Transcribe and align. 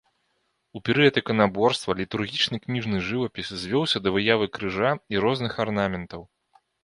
У 0.77 0.79
перыяд 0.87 1.19
іканаборства 1.21 1.95
літургічны 1.99 2.57
кніжны 2.63 2.97
жывапіс 3.11 3.47
звёўся 3.65 3.97
да 4.05 4.09
выявы 4.17 4.45
крыжа 4.57 4.91
і 5.17 5.21
розных 5.27 5.53
арнаментаў. 5.67 6.21